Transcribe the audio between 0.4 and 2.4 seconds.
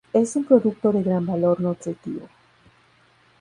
producto de gran valor nutritivo.